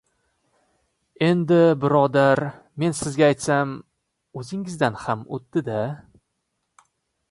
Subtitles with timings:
[1.27, 2.43] —Endi, birodar,
[2.85, 3.77] men sizga aytsam,
[4.43, 5.89] o‘zingizdan ham o‘tdi-da.